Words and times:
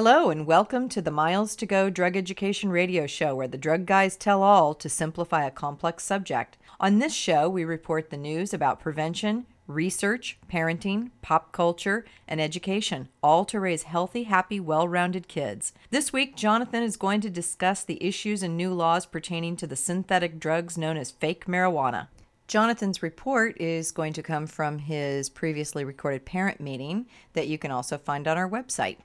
Hello, 0.00 0.30
and 0.30 0.46
welcome 0.46 0.88
to 0.90 1.02
the 1.02 1.10
Miles 1.10 1.56
to 1.56 1.66
Go 1.66 1.90
Drug 1.90 2.16
Education 2.16 2.70
Radio 2.70 3.04
Show, 3.08 3.34
where 3.34 3.48
the 3.48 3.58
drug 3.58 3.84
guys 3.84 4.16
tell 4.16 4.44
all 4.44 4.72
to 4.72 4.88
simplify 4.88 5.44
a 5.44 5.50
complex 5.50 6.04
subject. 6.04 6.56
On 6.78 7.00
this 7.00 7.12
show, 7.12 7.48
we 7.48 7.64
report 7.64 8.10
the 8.10 8.16
news 8.16 8.54
about 8.54 8.78
prevention, 8.78 9.46
research, 9.66 10.38
parenting, 10.48 11.10
pop 11.20 11.50
culture, 11.50 12.04
and 12.28 12.40
education, 12.40 13.08
all 13.24 13.44
to 13.46 13.58
raise 13.58 13.82
healthy, 13.82 14.22
happy, 14.22 14.60
well 14.60 14.86
rounded 14.86 15.26
kids. 15.26 15.72
This 15.90 16.12
week, 16.12 16.36
Jonathan 16.36 16.84
is 16.84 16.96
going 16.96 17.20
to 17.22 17.28
discuss 17.28 17.82
the 17.82 18.00
issues 18.00 18.44
and 18.44 18.56
new 18.56 18.72
laws 18.72 19.04
pertaining 19.04 19.56
to 19.56 19.66
the 19.66 19.74
synthetic 19.74 20.38
drugs 20.38 20.78
known 20.78 20.96
as 20.96 21.10
fake 21.10 21.46
marijuana. 21.46 22.06
Jonathan's 22.46 23.02
report 23.02 23.60
is 23.60 23.90
going 23.90 24.12
to 24.12 24.22
come 24.22 24.46
from 24.46 24.78
his 24.78 25.28
previously 25.28 25.84
recorded 25.84 26.24
parent 26.24 26.60
meeting 26.60 27.06
that 27.32 27.48
you 27.48 27.58
can 27.58 27.72
also 27.72 27.98
find 27.98 28.28
on 28.28 28.38
our 28.38 28.48
website. 28.48 28.98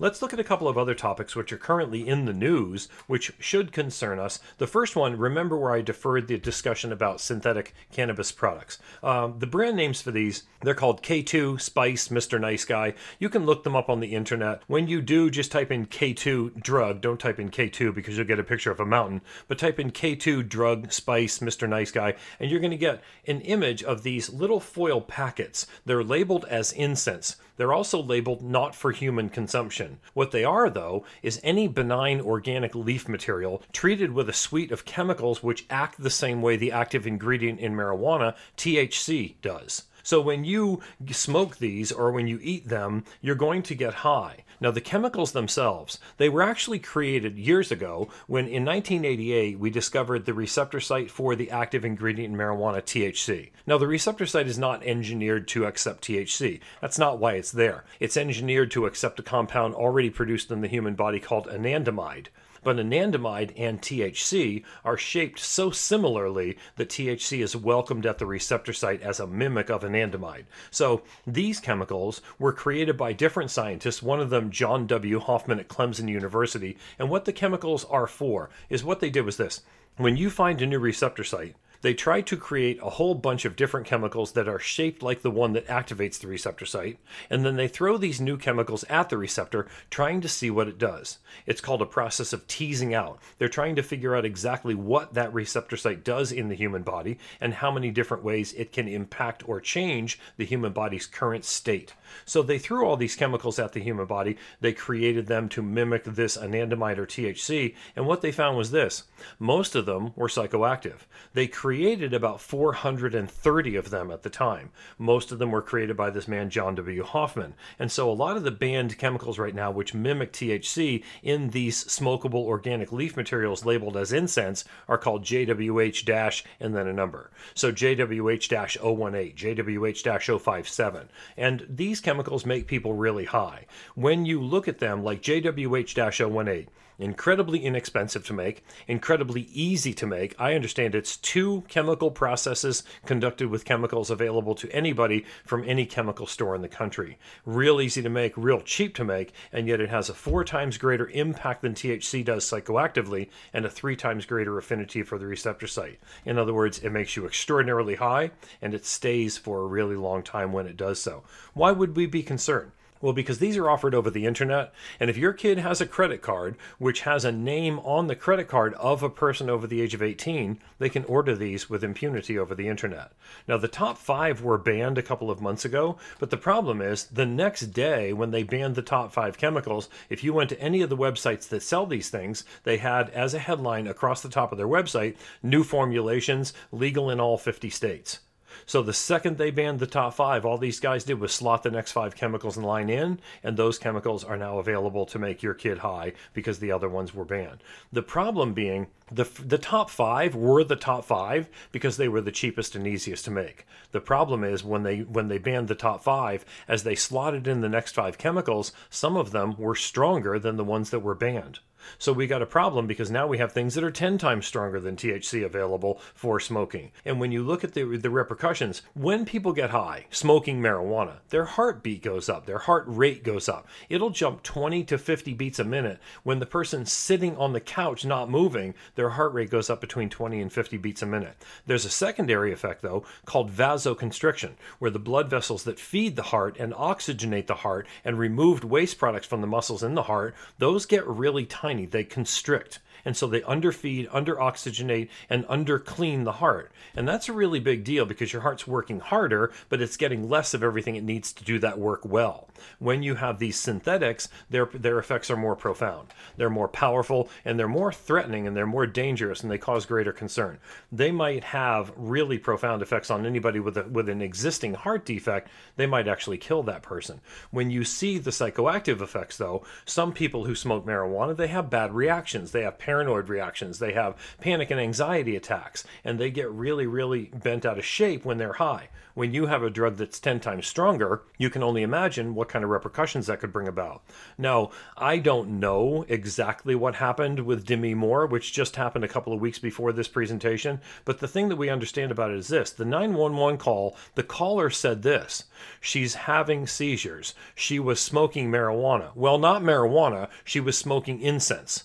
Let's 0.00 0.20
look 0.20 0.32
at 0.32 0.40
a 0.40 0.44
couple 0.44 0.66
of 0.66 0.76
other 0.76 0.94
topics 0.94 1.36
which 1.36 1.52
are 1.52 1.56
currently 1.56 2.06
in 2.06 2.24
the 2.24 2.32
news, 2.32 2.88
which 3.06 3.32
should 3.38 3.70
concern 3.70 4.18
us. 4.18 4.40
The 4.58 4.66
first 4.66 4.96
one, 4.96 5.16
remember 5.16 5.56
where 5.56 5.72
I 5.72 5.82
deferred 5.82 6.26
the 6.26 6.36
discussion 6.36 6.90
about 6.90 7.20
synthetic 7.20 7.74
cannabis 7.92 8.32
products. 8.32 8.78
Um, 9.04 9.38
the 9.38 9.46
brand 9.46 9.76
names 9.76 10.02
for 10.02 10.10
these, 10.10 10.42
they're 10.62 10.74
called 10.74 11.02
K2, 11.02 11.60
Spice, 11.60 12.08
Mr. 12.08 12.40
Nice 12.40 12.64
Guy. 12.64 12.94
You 13.20 13.28
can 13.28 13.46
look 13.46 13.62
them 13.62 13.76
up 13.76 13.88
on 13.88 14.00
the 14.00 14.14
internet. 14.16 14.62
When 14.66 14.88
you 14.88 15.00
do, 15.00 15.30
just 15.30 15.52
type 15.52 15.70
in 15.70 15.86
K2 15.86 16.60
drug. 16.60 17.00
Don't 17.00 17.20
type 17.20 17.38
in 17.38 17.50
K2 17.50 17.94
because 17.94 18.16
you'll 18.16 18.26
get 18.26 18.40
a 18.40 18.44
picture 18.44 18.72
of 18.72 18.80
a 18.80 18.86
mountain, 18.86 19.20
but 19.46 19.58
type 19.58 19.78
in 19.78 19.92
K2 19.92 20.48
drug, 20.48 20.90
Spice, 20.92 21.38
Mr. 21.38 21.68
Nice 21.68 21.92
Guy, 21.92 22.14
and 22.40 22.50
you're 22.50 22.60
going 22.60 22.72
to 22.72 22.76
get 22.76 23.02
an 23.28 23.42
image 23.42 23.84
of 23.84 24.02
these 24.02 24.32
little 24.32 24.60
foil 24.60 25.00
packets. 25.00 25.68
They're 25.84 26.02
labeled 26.02 26.46
as 26.46 26.72
incense. 26.72 27.36
They're 27.56 27.72
also 27.72 28.02
labeled 28.02 28.42
not 28.42 28.74
for 28.74 28.90
human 28.90 29.28
consumption. 29.28 29.83
What 30.12 30.30
they 30.30 30.44
are, 30.44 30.70
though, 30.70 31.04
is 31.22 31.40
any 31.42 31.68
benign 31.68 32.20
organic 32.20 32.74
leaf 32.74 33.08
material 33.08 33.62
treated 33.72 34.12
with 34.12 34.28
a 34.28 34.32
suite 34.32 34.72
of 34.72 34.84
chemicals 34.84 35.42
which 35.42 35.66
act 35.70 36.02
the 36.02 36.10
same 36.10 36.42
way 36.42 36.56
the 36.56 36.72
active 36.72 37.06
ingredient 37.06 37.60
in 37.60 37.74
marijuana, 37.74 38.34
THC, 38.56 39.34
does. 39.42 39.84
So 40.04 40.20
when 40.20 40.44
you 40.44 40.80
smoke 41.10 41.56
these 41.56 41.90
or 41.90 42.12
when 42.12 42.28
you 42.28 42.38
eat 42.42 42.68
them, 42.68 43.04
you're 43.22 43.34
going 43.34 43.62
to 43.64 43.74
get 43.74 43.94
high. 43.94 44.44
Now, 44.60 44.70
the 44.70 44.80
chemicals 44.80 45.32
themselves, 45.32 45.98
they 46.18 46.28
were 46.28 46.42
actually 46.42 46.78
created 46.78 47.38
years 47.38 47.72
ago 47.72 48.08
when 48.26 48.46
in 48.46 48.64
1988 48.64 49.58
we 49.58 49.70
discovered 49.70 50.26
the 50.26 50.34
receptor 50.34 50.78
site 50.78 51.10
for 51.10 51.34
the 51.34 51.50
active 51.50 51.84
ingredient 51.84 52.32
in 52.32 52.38
marijuana, 52.38 52.82
THC. 52.82 53.50
Now, 53.66 53.78
the 53.78 53.86
receptor 53.86 54.26
site 54.26 54.46
is 54.46 54.58
not 54.58 54.84
engineered 54.84 55.48
to 55.48 55.64
accept 55.64 56.04
THC. 56.04 56.60
That's 56.80 56.98
not 56.98 57.18
why 57.18 57.32
it's 57.32 57.52
there. 57.52 57.84
It's 57.98 58.16
engineered 58.16 58.70
to 58.72 58.86
accept 58.86 59.18
a 59.20 59.22
compound 59.22 59.74
already 59.74 60.10
produced 60.10 60.50
in 60.50 60.60
the 60.60 60.68
human 60.68 60.94
body 60.94 61.18
called 61.18 61.46
anandamide. 61.46 62.28
But 62.64 62.76
anandamide 62.76 63.52
and 63.56 63.80
THC 63.80 64.64
are 64.84 64.96
shaped 64.96 65.38
so 65.38 65.70
similarly 65.70 66.56
that 66.76 66.88
THC 66.88 67.42
is 67.42 67.54
welcomed 67.54 68.06
at 68.06 68.18
the 68.18 68.26
receptor 68.26 68.72
site 68.72 69.02
as 69.02 69.20
a 69.20 69.26
mimic 69.26 69.70
of 69.70 69.82
anandamide. 69.82 70.44
So 70.70 71.02
these 71.26 71.60
chemicals 71.60 72.22
were 72.38 72.52
created 72.52 72.96
by 72.96 73.12
different 73.12 73.50
scientists, 73.50 74.02
one 74.02 74.20
of 74.20 74.30
them 74.30 74.50
John 74.50 74.86
W. 74.86 75.20
Huffman 75.20 75.60
at 75.60 75.68
Clemson 75.68 76.08
University. 76.08 76.78
And 76.98 77.10
what 77.10 77.26
the 77.26 77.32
chemicals 77.32 77.84
are 77.84 78.06
for 78.06 78.50
is 78.70 78.82
what 78.82 79.00
they 79.00 79.10
did 79.10 79.26
was 79.26 79.36
this. 79.36 79.60
When 79.96 80.16
you 80.16 80.30
find 80.30 80.60
a 80.60 80.66
new 80.66 80.80
receptor 80.80 81.22
site, 81.22 81.54
they 81.84 81.92
try 81.92 82.22
to 82.22 82.36
create 82.38 82.80
a 82.82 82.88
whole 82.88 83.14
bunch 83.14 83.44
of 83.44 83.56
different 83.56 83.86
chemicals 83.86 84.32
that 84.32 84.48
are 84.48 84.58
shaped 84.58 85.02
like 85.02 85.20
the 85.20 85.30
one 85.30 85.52
that 85.52 85.66
activates 85.66 86.18
the 86.18 86.26
receptor 86.26 86.64
site, 86.64 86.98
and 87.28 87.44
then 87.44 87.56
they 87.56 87.68
throw 87.68 87.98
these 87.98 88.22
new 88.22 88.38
chemicals 88.38 88.84
at 88.84 89.10
the 89.10 89.18
receptor, 89.18 89.68
trying 89.90 90.22
to 90.22 90.28
see 90.28 90.50
what 90.50 90.66
it 90.66 90.78
does. 90.78 91.18
It's 91.44 91.60
called 91.60 91.82
a 91.82 91.86
process 91.86 92.32
of 92.32 92.46
teasing 92.46 92.94
out. 92.94 93.18
They're 93.36 93.50
trying 93.50 93.76
to 93.76 93.82
figure 93.82 94.16
out 94.16 94.24
exactly 94.24 94.74
what 94.74 95.12
that 95.12 95.34
receptor 95.34 95.76
site 95.76 96.02
does 96.02 96.32
in 96.32 96.48
the 96.48 96.54
human 96.54 96.84
body 96.84 97.18
and 97.38 97.52
how 97.52 97.70
many 97.70 97.90
different 97.90 98.24
ways 98.24 98.54
it 98.54 98.72
can 98.72 98.88
impact 98.88 99.46
or 99.46 99.60
change 99.60 100.18
the 100.38 100.46
human 100.46 100.72
body's 100.72 101.04
current 101.04 101.44
state. 101.44 101.92
So 102.24 102.40
they 102.40 102.58
threw 102.58 102.86
all 102.86 102.96
these 102.96 103.16
chemicals 103.16 103.58
at 103.58 103.74
the 103.74 103.80
human 103.80 104.06
body. 104.06 104.38
They 104.58 104.72
created 104.72 105.26
them 105.26 105.50
to 105.50 105.62
mimic 105.62 106.04
this 106.04 106.38
anandamide 106.38 106.96
or 106.96 107.06
THC, 107.06 107.74
and 107.94 108.06
what 108.06 108.22
they 108.22 108.32
found 108.32 108.56
was 108.56 108.70
this 108.70 109.04
most 109.38 109.74
of 109.74 109.84
them 109.84 110.12
were 110.16 110.28
psychoactive. 110.28 111.00
They 111.34 111.46
created 111.46 111.73
about 112.14 112.40
430 112.40 113.76
of 113.76 113.90
them 113.90 114.10
at 114.10 114.22
the 114.22 114.30
time. 114.30 114.70
Most 114.98 115.32
of 115.32 115.38
them 115.38 115.50
were 115.50 115.62
created 115.62 115.96
by 115.96 116.10
this 116.10 116.28
man, 116.28 116.50
John 116.50 116.74
W. 116.76 117.02
Huffman. 117.02 117.54
And 117.78 117.90
so 117.90 118.10
a 118.10 118.12
lot 118.12 118.36
of 118.36 118.42
the 118.44 118.50
banned 118.50 118.96
chemicals 118.98 119.38
right 119.38 119.54
now, 119.54 119.70
which 119.70 119.94
mimic 119.94 120.32
THC 120.32 121.02
in 121.22 121.50
these 121.50 121.84
smokable 121.84 122.44
organic 122.44 122.92
leaf 122.92 123.16
materials 123.16 123.64
labeled 123.64 123.96
as 123.96 124.12
incense, 124.12 124.64
are 124.88 124.98
called 124.98 125.24
JWH 125.24 126.04
dash 126.04 126.44
and 126.60 126.74
then 126.74 126.86
a 126.86 126.92
number. 126.92 127.30
So 127.54 127.72
JWH 127.72 128.48
018, 128.76 129.36
JWH 129.36 130.40
057. 130.40 131.08
And 131.36 131.66
these 131.68 132.00
chemicals 132.00 132.46
make 132.46 132.66
people 132.66 132.94
really 132.94 133.24
high. 133.24 133.66
When 133.94 134.24
you 134.24 134.40
look 134.40 134.68
at 134.68 134.78
them 134.78 135.02
like 135.02 135.22
JWH 135.22 136.48
018, 136.48 136.68
incredibly 136.98 137.64
inexpensive 137.64 138.24
to 138.26 138.32
make, 138.32 138.64
incredibly 138.86 139.42
easy 139.52 139.92
to 139.94 140.06
make. 140.06 140.34
I 140.38 140.54
understand 140.54 140.94
it's 140.94 141.16
two 141.16 141.64
chemical 141.68 142.10
processes 142.10 142.82
conducted 143.04 143.48
with 143.48 143.64
chemicals 143.64 144.10
available 144.10 144.54
to 144.56 144.70
anybody 144.70 145.24
from 145.44 145.64
any 145.66 145.86
chemical 145.86 146.26
store 146.26 146.54
in 146.54 146.62
the 146.62 146.68
country. 146.68 147.18
Real 147.44 147.80
easy 147.80 148.02
to 148.02 148.08
make, 148.08 148.36
real 148.36 148.60
cheap 148.60 148.94
to 148.96 149.04
make, 149.04 149.32
and 149.52 149.66
yet 149.66 149.80
it 149.80 149.90
has 149.90 150.08
a 150.08 150.14
four 150.14 150.44
times 150.44 150.78
greater 150.78 151.08
impact 151.10 151.62
than 151.62 151.74
THC 151.74 152.24
does 152.24 152.44
psychoactively 152.44 153.28
and 153.52 153.64
a 153.64 153.70
three 153.70 153.96
times 153.96 154.26
greater 154.26 154.56
affinity 154.58 155.02
for 155.02 155.18
the 155.18 155.26
receptor 155.26 155.66
site. 155.66 155.98
In 156.24 156.38
other 156.38 156.54
words, 156.54 156.78
it 156.78 156.90
makes 156.90 157.16
you 157.16 157.26
extraordinarily 157.26 157.96
high 157.96 158.30
and 158.62 158.74
it 158.74 158.86
stays 158.86 159.36
for 159.36 159.60
a 159.60 159.66
really 159.66 159.96
long 159.96 160.22
time 160.22 160.52
when 160.52 160.66
it 160.66 160.76
does 160.76 161.00
so. 161.00 161.24
Why 161.52 161.70
would 161.70 161.96
we 161.96 162.06
be 162.06 162.22
concerned? 162.22 162.72
Well, 163.04 163.12
because 163.12 163.38
these 163.38 163.58
are 163.58 163.68
offered 163.68 163.94
over 163.94 164.08
the 164.08 164.24
internet, 164.24 164.72
and 164.98 165.10
if 165.10 165.18
your 165.18 165.34
kid 165.34 165.58
has 165.58 165.78
a 165.78 165.86
credit 165.86 166.22
card 166.22 166.56
which 166.78 167.02
has 167.02 167.22
a 167.22 167.30
name 167.30 167.78
on 167.80 168.06
the 168.06 168.16
credit 168.16 168.48
card 168.48 168.72
of 168.76 169.02
a 169.02 169.10
person 169.10 169.50
over 169.50 169.66
the 169.66 169.82
age 169.82 169.92
of 169.92 170.00
18, 170.00 170.58
they 170.78 170.88
can 170.88 171.04
order 171.04 171.36
these 171.36 171.68
with 171.68 171.84
impunity 171.84 172.38
over 172.38 172.54
the 172.54 172.66
internet. 172.66 173.12
Now, 173.46 173.58
the 173.58 173.68
top 173.68 173.98
five 173.98 174.40
were 174.40 174.56
banned 174.56 174.96
a 174.96 175.02
couple 175.02 175.30
of 175.30 175.42
months 175.42 175.66
ago, 175.66 175.98
but 176.18 176.30
the 176.30 176.38
problem 176.38 176.80
is 176.80 177.04
the 177.04 177.26
next 177.26 177.74
day 177.74 178.14
when 178.14 178.30
they 178.30 178.42
banned 178.42 178.74
the 178.74 178.80
top 178.80 179.12
five 179.12 179.36
chemicals, 179.36 179.90
if 180.08 180.24
you 180.24 180.32
went 180.32 180.48
to 180.48 180.58
any 180.58 180.80
of 180.80 180.88
the 180.88 180.96
websites 180.96 181.46
that 181.48 181.62
sell 181.62 181.84
these 181.84 182.08
things, 182.08 182.42
they 182.62 182.78
had 182.78 183.10
as 183.10 183.34
a 183.34 183.38
headline 183.38 183.86
across 183.86 184.22
the 184.22 184.30
top 184.30 184.50
of 184.50 184.56
their 184.56 184.66
website 184.66 185.16
new 185.42 185.62
formulations 185.62 186.54
legal 186.72 187.10
in 187.10 187.20
all 187.20 187.36
50 187.36 187.68
states. 187.68 188.20
So 188.66 188.82
the 188.82 188.92
second 188.92 189.38
they 189.38 189.50
banned 189.50 189.78
the 189.78 189.86
top 189.86 190.14
five, 190.14 190.44
all 190.44 190.58
these 190.58 190.80
guys 190.80 191.04
did 191.04 191.20
was 191.20 191.32
slot 191.32 191.62
the 191.62 191.70
next 191.70 191.92
five 191.92 192.16
chemicals 192.16 192.56
in 192.56 192.62
line 192.62 192.90
in, 192.90 193.20
and 193.42 193.56
those 193.56 193.78
chemicals 193.78 194.24
are 194.24 194.36
now 194.36 194.58
available 194.58 195.06
to 195.06 195.18
make 195.18 195.42
your 195.42 195.54
kid 195.54 195.78
high 195.78 196.12
because 196.32 196.58
the 196.58 196.72
other 196.72 196.88
ones 196.88 197.14
were 197.14 197.24
banned. 197.24 197.62
The 197.92 198.02
problem 198.02 198.54
being 198.54 198.88
the 199.10 199.24
the 199.44 199.58
top 199.58 199.90
five 199.90 200.34
were 200.34 200.64
the 200.64 200.76
top 200.76 201.04
five 201.04 201.48
because 201.72 201.96
they 201.96 202.08
were 202.08 202.20
the 202.20 202.32
cheapest 202.32 202.74
and 202.74 202.86
easiest 202.86 203.24
to 203.26 203.30
make. 203.30 203.66
The 203.92 204.00
problem 204.00 204.42
is 204.44 204.64
when 204.64 204.82
they 204.82 205.00
when 205.00 205.28
they 205.28 205.38
banned 205.38 205.68
the 205.68 205.74
top 205.74 206.02
five, 206.02 206.44
as 206.66 206.82
they 206.82 206.94
slotted 206.94 207.46
in 207.46 207.60
the 207.60 207.68
next 207.68 207.94
five 207.94 208.18
chemicals, 208.18 208.72
some 208.88 209.16
of 209.16 209.30
them 209.30 209.56
were 209.58 209.74
stronger 209.74 210.38
than 210.38 210.56
the 210.56 210.64
ones 210.64 210.90
that 210.90 211.00
were 211.00 211.14
banned. 211.14 211.60
So 211.98 212.12
we 212.12 212.26
got 212.26 212.42
a 212.42 212.46
problem 212.46 212.86
because 212.86 213.10
now 213.10 213.26
we 213.26 213.38
have 213.38 213.52
things 213.52 213.74
that 213.74 213.84
are 213.84 213.90
10 213.90 214.18
times 214.18 214.46
stronger 214.46 214.80
than 214.80 214.96
THC 214.96 215.44
available 215.44 216.00
for 216.14 216.40
smoking. 216.40 216.92
And 217.04 217.20
when 217.20 217.32
you 217.32 217.42
look 217.42 217.64
at 217.64 217.74
the, 217.74 217.84
the 217.96 218.10
repercussions, 218.10 218.82
when 218.94 219.24
people 219.24 219.52
get 219.52 219.70
high 219.70 220.06
smoking 220.10 220.60
marijuana, 220.60 221.18
their 221.28 221.44
heartbeat 221.44 222.02
goes 222.02 222.28
up, 222.28 222.46
their 222.46 222.58
heart 222.58 222.84
rate 222.86 223.22
goes 223.22 223.48
up. 223.48 223.66
It'll 223.88 224.10
jump 224.10 224.42
20 224.42 224.84
to 224.84 224.98
50 224.98 225.34
beats 225.34 225.58
a 225.58 225.64
minute. 225.64 225.98
When 226.22 226.38
the 226.38 226.46
person's 226.46 226.92
sitting 226.92 227.36
on 227.36 227.52
the 227.52 227.60
couch 227.60 228.04
not 228.04 228.30
moving, 228.30 228.74
their 228.94 229.10
heart 229.10 229.32
rate 229.32 229.50
goes 229.50 229.70
up 229.70 229.80
between 229.80 230.08
20 230.08 230.40
and 230.40 230.52
50 230.52 230.76
beats 230.78 231.02
a 231.02 231.06
minute. 231.06 231.36
There's 231.66 231.84
a 231.84 231.90
secondary 231.90 232.52
effect, 232.52 232.82
though, 232.82 233.04
called 233.24 233.50
vasoconstriction, 233.50 234.52
where 234.78 234.90
the 234.90 234.98
blood 234.98 235.28
vessels 235.28 235.64
that 235.64 235.80
feed 235.80 236.16
the 236.16 236.22
heart 236.22 236.56
and 236.58 236.72
oxygenate 236.72 237.46
the 237.46 237.56
heart 237.56 237.86
and 238.04 238.18
remove 238.18 238.64
waste 238.64 238.98
products 238.98 239.26
from 239.26 239.40
the 239.40 239.46
muscles 239.46 239.82
in 239.82 239.94
the 239.94 240.04
heart, 240.04 240.34
those 240.58 240.86
get 240.86 241.06
really 241.06 241.44
tiny 241.44 241.86
they 241.86 242.04
constrict. 242.04 242.80
And 243.04 243.16
so 243.16 243.26
they 243.26 243.40
underfeed, 243.42 244.08
underoxygenate, 244.10 245.08
and 245.28 245.46
underclean 245.46 246.24
the 246.24 246.32
heart. 246.32 246.72
And 246.96 247.06
that's 247.08 247.28
a 247.28 247.32
really 247.32 247.60
big 247.60 247.84
deal 247.84 248.04
because 248.06 248.32
your 248.32 248.42
heart's 248.42 248.66
working 248.66 249.00
harder, 249.00 249.52
but 249.68 249.80
it's 249.80 249.96
getting 249.96 250.28
less 250.28 250.54
of 250.54 250.62
everything 250.62 250.96
it 250.96 251.04
needs 251.04 251.32
to 251.32 251.44
do 251.44 251.58
that 251.58 251.78
work 251.78 252.04
well. 252.04 252.48
When 252.78 253.02
you 253.02 253.16
have 253.16 253.38
these 253.38 253.58
synthetics, 253.58 254.28
their 254.48 254.66
their 254.66 254.98
effects 254.98 255.30
are 255.30 255.36
more 255.36 255.56
profound. 255.56 256.08
They're 256.36 256.50
more 256.50 256.68
powerful 256.68 257.28
and 257.44 257.58
they're 257.58 257.68
more 257.68 257.92
threatening 257.92 258.46
and 258.46 258.56
they're 258.56 258.66
more 258.66 258.86
dangerous 258.86 259.42
and 259.42 259.50
they 259.50 259.58
cause 259.58 259.86
greater 259.86 260.12
concern. 260.12 260.58
They 260.90 261.10
might 261.10 261.44
have 261.44 261.92
really 261.96 262.38
profound 262.38 262.82
effects 262.82 263.10
on 263.10 263.26
anybody 263.26 263.60
with 263.60 263.76
a, 263.76 263.84
with 263.84 264.08
an 264.08 264.22
existing 264.22 264.74
heart 264.74 265.04
defect. 265.04 265.48
They 265.76 265.86
might 265.86 266.08
actually 266.08 266.38
kill 266.38 266.62
that 266.64 266.82
person. 266.82 267.20
When 267.50 267.70
you 267.70 267.84
see 267.84 268.18
the 268.18 268.30
psychoactive 268.30 269.00
effects 269.00 269.36
though, 269.36 269.64
some 269.84 270.12
people 270.12 270.44
who 270.44 270.54
smoke 270.54 270.86
marijuana, 270.86 271.36
they 271.36 271.48
have 271.48 271.70
bad 271.70 271.92
reactions. 271.92 272.52
They 272.52 272.62
have 272.62 272.78
paranoid 272.94 273.28
reactions. 273.28 273.80
They 273.80 273.92
have 273.94 274.14
panic 274.40 274.70
and 274.70 274.78
anxiety 274.78 275.34
attacks 275.34 275.82
and 276.04 276.16
they 276.16 276.30
get 276.30 276.48
really 276.48 276.86
really 276.86 277.32
bent 277.34 277.66
out 277.66 277.76
of 277.76 277.84
shape 277.84 278.24
when 278.24 278.38
they're 278.38 278.52
high. 278.52 278.88
When 279.14 279.34
you 279.34 279.46
have 279.46 279.64
a 279.64 279.70
drug 279.70 279.96
that's 279.96 280.20
10 280.20 280.38
times 280.38 280.68
stronger, 280.68 281.22
you 281.36 281.50
can 281.50 281.64
only 281.64 281.82
imagine 281.82 282.36
what 282.36 282.48
kind 282.48 282.64
of 282.64 282.70
repercussions 282.70 283.26
that 283.26 283.40
could 283.40 283.52
bring 283.52 283.66
about. 283.66 284.02
Now, 284.38 284.70
I 284.96 285.18
don't 285.18 285.58
know 285.60 286.04
exactly 286.08 286.76
what 286.76 286.96
happened 286.96 287.40
with 287.40 287.66
Demi 287.66 287.94
Moore, 287.94 288.26
which 288.26 288.52
just 288.52 288.76
happened 288.76 289.04
a 289.04 289.08
couple 289.08 289.32
of 289.32 289.40
weeks 289.40 289.58
before 289.58 289.92
this 289.92 290.08
presentation, 290.08 290.80
but 291.04 291.18
the 291.18 291.28
thing 291.28 291.48
that 291.48 291.56
we 291.56 291.70
understand 291.70 292.12
about 292.12 292.30
it 292.30 292.38
is 292.38 292.48
this 292.48 292.70
the 292.70 292.84
911 292.84 293.58
call, 293.58 293.96
the 294.14 294.22
caller 294.22 294.70
said 294.70 295.02
this 295.02 295.44
She's 295.80 296.14
having 296.14 296.68
seizures. 296.68 297.34
She 297.56 297.80
was 297.80 298.00
smoking 298.00 298.52
marijuana. 298.52 299.10
Well, 299.16 299.38
not 299.38 299.62
marijuana, 299.62 300.28
she 300.44 300.60
was 300.60 300.78
smoking 300.78 301.20
incense. 301.20 301.84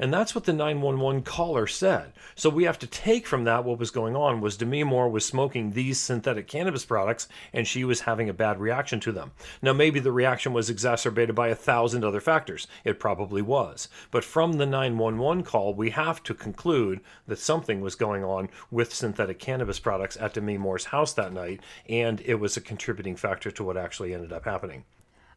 And 0.00 0.14
that's 0.14 0.34
what 0.34 0.44
the 0.44 0.54
911 0.54 1.24
caller 1.24 1.66
said. 1.66 2.14
So 2.34 2.48
we 2.48 2.64
have 2.64 2.78
to 2.78 2.86
take 2.86 3.26
from 3.26 3.44
that 3.44 3.64
what 3.64 3.78
was 3.78 3.90
going 3.90 4.16
on 4.16 4.40
was 4.40 4.56
Demi 4.56 4.82
Moore 4.82 5.10
was 5.10 5.26
smoking 5.26 5.72
these 5.72 6.00
synthetic 6.00 6.48
cannabis 6.48 6.86
products 6.86 7.28
and 7.52 7.68
she 7.68 7.84
was 7.84 8.00
having 8.00 8.26
a 8.26 8.32
bad 8.32 8.58
reaction 8.58 8.98
to 9.00 9.12
them. 9.12 9.32
Now, 9.60 9.74
maybe 9.74 10.00
the 10.00 10.10
reaction 10.10 10.54
was 10.54 10.70
exacerbated 10.70 11.34
by 11.34 11.48
a 11.48 11.54
thousand 11.54 12.02
other 12.02 12.22
factors. 12.22 12.66
It 12.82 12.98
probably 12.98 13.42
was. 13.42 13.88
But 14.10 14.24
from 14.24 14.54
the 14.54 14.64
911 14.64 15.44
call, 15.44 15.74
we 15.74 15.90
have 15.90 16.22
to 16.22 16.32
conclude 16.32 17.00
that 17.26 17.38
something 17.38 17.82
was 17.82 17.94
going 17.94 18.24
on 18.24 18.48
with 18.70 18.94
synthetic 18.94 19.38
cannabis 19.38 19.78
products 19.78 20.16
at 20.16 20.32
Demi 20.32 20.56
Moore's 20.56 20.86
house 20.86 21.12
that 21.12 21.34
night, 21.34 21.60
and 21.90 22.22
it 22.22 22.36
was 22.36 22.56
a 22.56 22.62
contributing 22.62 23.16
factor 23.16 23.50
to 23.50 23.62
what 23.62 23.76
actually 23.76 24.14
ended 24.14 24.32
up 24.32 24.46
happening. 24.46 24.84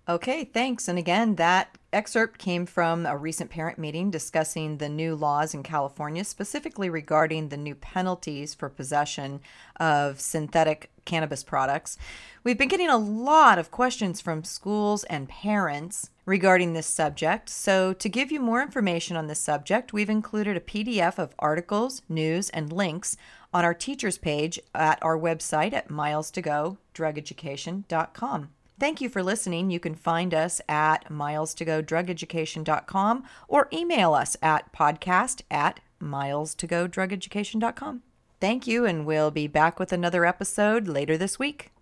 Okay, 0.08 0.44
thanks. 0.44 0.90
And 0.90 1.00
again, 1.00 1.36
that 1.36 1.78
excerpt 1.94 2.38
came 2.38 2.66
from 2.66 3.06
a 3.06 3.16
recent 3.16 3.50
parent 3.50 3.78
meeting 3.78 4.12
discussing 4.12 4.78
the 4.78 4.90
new 4.90 5.16
laws 5.16 5.54
in 5.54 5.64
California, 5.64 6.26
specifically 6.26 6.90
regarding 6.90 7.48
the 7.48 7.56
new 7.56 7.74
penalties 7.74 8.54
for 8.54 8.68
possession 8.68 9.40
of 9.78 10.20
synthetic 10.20 10.92
cannabis 11.06 11.42
products. 11.42 11.98
We've 12.44 12.58
been 12.58 12.68
getting 12.68 12.90
a 12.90 12.98
lot 12.98 13.58
of 13.58 13.72
questions 13.72 14.20
from 14.20 14.44
schools 14.44 15.06
and 15.06 15.30
parents 15.30 16.10
regarding 16.26 16.74
this 16.74 16.88
subject. 16.88 17.48
So, 17.48 17.94
to 17.94 18.10
give 18.10 18.30
you 18.30 18.42
more 18.42 18.62
information 18.62 19.16
on 19.16 19.28
this 19.28 19.40
subject, 19.40 19.94
we've 19.94 20.10
included 20.10 20.58
a 20.58 20.62
PDF 20.62 21.18
of 21.18 21.34
articles, 21.40 22.02
news, 22.10 22.50
and 22.50 22.74
links 22.74 23.16
on 23.54 23.64
our 23.64 23.74
teachers 23.74 24.18
page 24.18 24.60
at 24.76 25.02
our 25.02 25.18
website 25.18 25.72
at 25.72 25.88
miles2go 25.88 26.76
drugeducation.com. 26.94 28.50
Thank 28.80 29.02
you 29.02 29.10
for 29.10 29.24
listening. 29.24 29.70
You 29.70 29.80
can 29.80 29.96
find 29.96 30.34
us 30.34 30.60
at 30.68 31.10
miles2go 31.10 31.84
drugeducation.com 31.84 33.24
or 33.48 33.70
email 33.72 34.14
us 34.14 34.36
at 34.42 34.74
podcast 34.74 35.42
at 35.52 35.80
miles2go 36.02 36.88
drugeducation.com. 36.90 38.02
Thank 38.42 38.68
you, 38.68 38.86
and 38.86 39.06
we'll 39.06 39.32
be 39.32 39.48
back 39.48 39.80
with 39.80 39.94
another 39.94 40.26
episode 40.26 40.88
later 40.88 41.18
this 41.18 41.40
week. 41.40 41.73